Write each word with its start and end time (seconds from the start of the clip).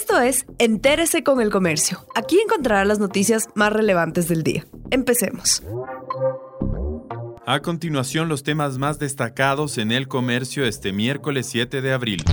Esto 0.00 0.20
es 0.20 0.46
Entérese 0.58 1.24
con 1.24 1.40
el 1.40 1.50
Comercio. 1.50 2.06
Aquí 2.14 2.38
encontrará 2.38 2.84
las 2.84 3.00
noticias 3.00 3.48
más 3.56 3.72
relevantes 3.72 4.28
del 4.28 4.44
día. 4.44 4.64
Empecemos. 4.92 5.60
A 7.44 7.60
continuación, 7.62 8.28
los 8.28 8.44
temas 8.44 8.78
más 8.78 9.00
destacados 9.00 9.76
en 9.76 9.90
el 9.90 10.06
comercio 10.06 10.64
este 10.64 10.92
miércoles 10.92 11.48
7 11.50 11.82
de 11.82 11.92
abril. 11.92 12.24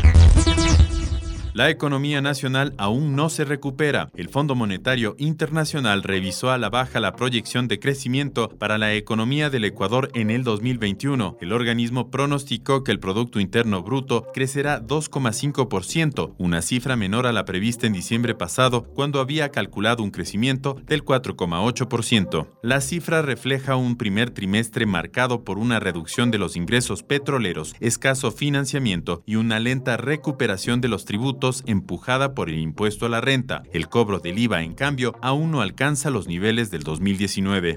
La 1.56 1.69
economía 1.69 2.19
nacional 2.19 2.74
aún 2.78 3.15
no 3.15 3.29
se 3.29 3.46
recupera. 3.46 4.10
El 4.13 4.28
Fondo 4.28 4.55
Monetario 4.55 5.15
Internacional 5.17 6.04
revisó 6.04 6.51
a 6.51 6.58
la 6.58 6.69
baja 6.69 6.99
la 6.99 7.13
proyección 7.13 7.69
de 7.69 7.79
crecimiento 7.79 8.49
para 8.49 8.78
la 8.78 8.94
economía 8.94 9.49
del 9.49 9.63
Ecuador 9.63 10.12
en 10.15 10.31
el 10.31 10.44
2021. 10.44 11.37
El 11.40 11.54
organismo 11.54 12.12
pronosticó 12.12 12.83
que 12.83 12.91
el 12.91 12.99
Producto 12.99 13.40
Interno 13.40 13.83
Bruto 13.83 14.28
crecerá 14.33 14.81
2,5%, 14.86 16.36
una 16.38 16.62
cifra 16.62 16.98
menor 16.98 17.26
a 17.26 17.31
la 17.31 17.45
prevista 17.45 17.88
en 17.88 17.94
diciembre 17.94 18.36
pasado, 18.36 18.84
cuando 18.84 19.22
había 19.22 19.48
calculado 19.48 20.03
un 20.03 20.12
crecimiento 20.12 20.76
del 20.86 21.06
4,8%. 21.06 22.50
La 22.64 22.81
cifra 22.81 23.22
refleja 23.22 23.78
un 23.78 23.95
primer 23.95 24.31
trimestre 24.31 24.86
marcado 24.86 25.45
por 25.45 25.58
una 25.58 25.80
reducción 25.80 26.31
de 26.31 26.38
los 26.38 26.58
ingresos 26.58 27.02
petroleros, 27.02 27.78
escaso 27.80 28.34
financiamiento 28.34 29.23
y 29.26 29.38
una 29.38 29.62
lenta 29.62 29.95
recuperación 29.95 30.81
de 30.81 30.90
los 30.90 31.06
tributos 31.06 31.45
empujada 31.66 32.34
por 32.34 32.49
el 32.49 32.58
impuesto 32.58 33.05
a 33.05 33.09
la 33.09 33.22
renta. 33.22 33.63
El 33.72 33.88
cobro 33.88 34.20
del 34.20 34.40
IVA, 34.40 34.63
en 34.63 34.73
cambio, 34.73 35.16
aún 35.22 35.52
no 35.52 35.62
alcanza 35.62 36.09
los 36.09 36.27
niveles 36.27 36.72
del 36.72 36.84
2019 36.84 37.76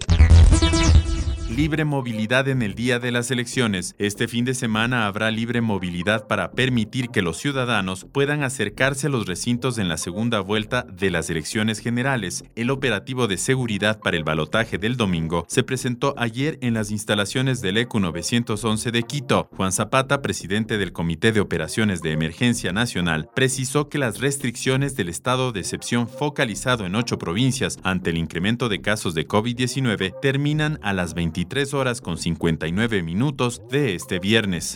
libre 1.50 1.86
movilidad 1.86 2.46
en 2.48 2.60
el 2.60 2.74
día 2.74 2.98
de 2.98 3.10
las 3.10 3.30
elecciones. 3.30 3.94
Este 3.98 4.28
fin 4.28 4.44
de 4.44 4.54
semana 4.54 5.06
habrá 5.06 5.30
libre 5.30 5.60
movilidad 5.60 6.26
para 6.26 6.52
permitir 6.52 7.08
que 7.08 7.22
los 7.22 7.38
ciudadanos 7.38 8.06
puedan 8.12 8.42
acercarse 8.42 9.06
a 9.06 9.10
los 9.10 9.26
recintos 9.26 9.78
en 9.78 9.88
la 9.88 9.96
segunda 9.96 10.40
vuelta 10.40 10.86
de 10.92 11.10
las 11.10 11.30
elecciones 11.30 11.78
generales. 11.78 12.44
El 12.54 12.70
operativo 12.70 13.26
de 13.28 13.38
seguridad 13.38 13.98
para 14.00 14.16
el 14.16 14.24
balotaje 14.24 14.76
del 14.76 14.96
domingo 14.96 15.46
se 15.48 15.62
presentó 15.62 16.14
ayer 16.18 16.58
en 16.60 16.74
las 16.74 16.90
instalaciones 16.90 17.62
del 17.62 17.78
ECU 17.78 17.98
911 18.00 18.90
de 18.90 19.02
Quito. 19.04 19.48
Juan 19.56 19.72
Zapata, 19.72 20.20
presidente 20.20 20.76
del 20.76 20.92
Comité 20.92 21.32
de 21.32 21.40
Operaciones 21.40 22.02
de 22.02 22.12
Emergencia 22.12 22.72
Nacional, 22.72 23.30
precisó 23.34 23.88
que 23.88 23.98
las 23.98 24.20
restricciones 24.20 24.96
del 24.96 25.08
estado 25.08 25.52
de 25.52 25.60
excepción 25.60 26.08
focalizado 26.08 26.84
en 26.84 26.94
ocho 26.94 27.18
provincias 27.18 27.78
ante 27.84 28.10
el 28.10 28.18
incremento 28.18 28.68
de 28.68 28.82
casos 28.82 29.14
de 29.14 29.26
COVID-19 29.26 30.14
terminan 30.20 30.78
a 30.82 30.92
las 30.92 31.14
20 31.14 31.37
23 31.38 31.74
horas 31.74 32.00
con 32.00 32.18
59 32.18 33.04
minutos 33.04 33.62
de 33.70 33.94
este 33.94 34.18
viernes. 34.18 34.74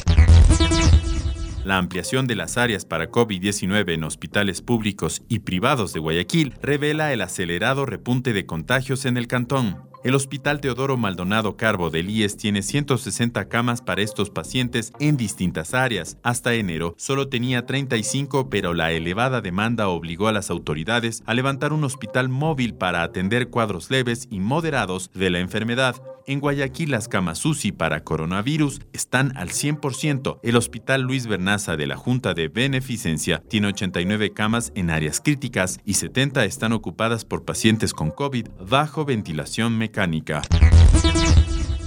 La 1.65 1.77
ampliación 1.77 2.29
de 2.29 2.37
las 2.37 2.57
áreas 2.57 2.85
para 2.85 3.11
COVID-19 3.11 3.95
en 3.95 4.05
hospitales 4.05 4.63
públicos 4.63 5.23
y 5.29 5.41
privados 5.41 5.93
de 5.93 5.99
Guayaquil 5.99 6.55
revela 6.63 7.13
el 7.13 7.21
acelerado 7.21 7.85
repunte 7.85 8.33
de 8.33 8.47
contagios 8.47 9.07
en 9.07 9.17
el 9.17 9.27
cantón. 9.27 9.91
El 10.05 10.15
Hospital 10.15 10.61
Teodoro 10.61 10.97
Maldonado 10.97 11.57
Carbo 11.57 11.91
del 11.91 12.11
IES 12.11 12.37
tiene 12.37 12.63
160 12.63 13.49
camas 13.49 13.83
para 13.83 14.03
estos 14.03 14.31
pacientes 14.31 14.93
en 15.01 15.17
distintas 15.17 15.75
áreas. 15.75 16.17
Hasta 16.23 16.55
enero 16.55 16.95
solo 16.97 17.29
tenía 17.29 17.67
35, 17.67 18.51
pero 18.51 18.73
la 18.73 18.93
elevada 18.93 19.41
demanda 19.41 19.89
obligó 19.89 20.29
a 20.29 20.33
las 20.33 20.49
autoridades 20.51 21.25
a 21.27 21.35
levantar 21.35 21.73
un 21.73 21.83
hospital 21.83 22.29
móvil 22.29 22.75
para 22.75 23.03
atender 23.03 23.49
cuadros 23.49 23.91
leves 23.91 24.29
y 24.31 24.39
moderados 24.39 25.11
de 25.13 25.31
la 25.31 25.41
enfermedad. 25.41 25.97
En 26.27 26.41
Guayaquil 26.41 26.91
las 26.91 27.09
camas 27.09 27.45
UCI 27.45 27.73
para 27.73 28.05
coronavirus 28.05 28.81
están 28.93 29.37
al 29.37 29.51
100%. 29.51 30.39
El 30.43 30.57
Hospital 30.57 31.03
Luis 31.03 31.27
Bernaza 31.27 31.77
de 31.77 31.87
la 31.87 31.97
Junta 31.97 32.35
de 32.35 32.49
Beneficencia 32.49 33.43
tiene 33.49 33.69
89 33.69 34.33
camas 34.33 34.73
en 34.75 34.91
áreas 34.91 35.21
críticas 35.21 35.81
y 35.85 35.95
70 35.95 36.45
están 36.45 36.73
ocupadas 36.73 37.25
por 37.25 37.45
pacientes 37.45 37.93
con 37.93 38.11
COVID 38.11 38.49
bajo 38.69 39.05
ventilación 39.05 39.77
mecánica 39.79 40.43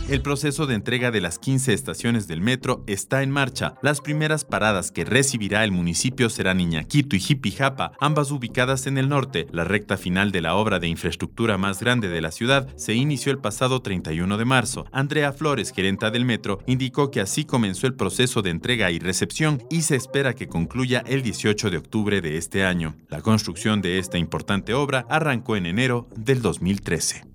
el 0.07 0.21
proceso 0.21 0.67
de 0.67 0.75
entrega 0.75 1.09
de 1.09 1.19
las 1.19 1.39
15 1.39 1.73
estaciones 1.73 2.27
del 2.27 2.39
metro 2.39 2.83
está 2.85 3.23
en 3.23 3.31
marcha. 3.31 3.73
Las 3.81 4.01
primeras 4.01 4.45
paradas 4.45 4.91
que 4.91 5.03
recibirá 5.03 5.63
el 5.63 5.71
municipio 5.71 6.29
serán 6.29 6.59
Iñaquito 6.59 7.15
y 7.15 7.19
Jipijapa, 7.19 7.93
ambas 7.99 8.29
ubicadas 8.29 8.85
en 8.85 8.99
el 8.99 9.09
norte. 9.09 9.47
La 9.51 9.63
recta 9.63 9.97
final 9.97 10.31
de 10.31 10.41
la 10.41 10.55
obra 10.55 10.79
de 10.79 10.87
infraestructura 10.87 11.57
más 11.57 11.79
grande 11.79 12.07
de 12.07 12.21
la 12.21 12.31
ciudad 12.31 12.67
se 12.75 12.93
inició 12.93 13.31
el 13.31 13.39
pasado 13.39 13.81
31 13.81 14.37
de 14.37 14.45
marzo. 14.45 14.85
Andrea 14.91 15.33
Flores, 15.33 15.71
gerenta 15.71 16.11
del 16.11 16.25
metro, 16.25 16.59
indicó 16.67 17.09
que 17.09 17.21
así 17.21 17.43
comenzó 17.43 17.87
el 17.87 17.95
proceso 17.95 18.43
de 18.43 18.51
entrega 18.51 18.91
y 18.91 18.99
recepción 18.99 19.63
y 19.71 19.81
se 19.81 19.95
espera 19.95 20.33
que 20.35 20.47
concluya 20.47 21.03
el 21.07 21.23
18 21.23 21.71
de 21.71 21.77
octubre 21.77 22.21
de 22.21 22.37
este 22.37 22.63
año. 22.63 22.95
La 23.09 23.21
construcción 23.21 23.81
de 23.81 23.97
esta 23.97 24.19
importante 24.19 24.75
obra 24.75 25.07
arrancó 25.09 25.55
en 25.55 25.65
enero 25.65 26.07
del 26.15 26.43
2013. 26.43 27.34